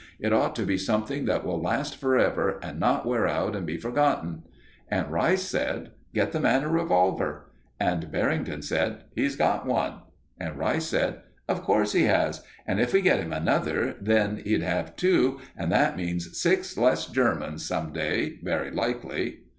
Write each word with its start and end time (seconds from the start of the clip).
It 0.19 0.33
ought 0.33 0.55
to 0.55 0.65
be 0.65 0.79
something 0.79 1.25
that 1.25 1.45
will 1.45 1.61
last 1.61 1.95
for 1.95 2.17
ever 2.17 2.57
and 2.63 2.79
not 2.79 3.05
wear 3.05 3.27
out 3.27 3.55
and 3.55 3.67
be 3.67 3.77
forgotten." 3.77 4.41
And 4.89 5.11
Rice 5.11 5.43
said: 5.43 5.91
"Get 6.11 6.31
the 6.31 6.39
man 6.39 6.63
a 6.63 6.69
revolver." 6.69 7.51
And 7.79 8.11
Barrington 8.11 8.63
said: 8.63 9.03
"He's 9.15 9.35
got 9.35 9.67
one." 9.67 9.97
And 10.39 10.57
Rice 10.57 10.87
said: 10.87 11.19
"Of 11.47 11.61
course 11.61 11.91
he 11.91 12.05
has. 12.05 12.41
And 12.65 12.81
if 12.81 12.93
we 12.93 13.01
get 13.03 13.19
him 13.19 13.31
another, 13.31 13.95
then 14.01 14.41
he'd 14.43 14.63
have 14.63 14.95
two, 14.95 15.39
and 15.55 15.71
that 15.71 15.95
means 15.95 16.35
six 16.35 16.75
less 16.79 17.05
Germans 17.05 17.63
some 17.63 17.93
day, 17.93 18.39
very 18.41 18.71
likely." 18.71 19.41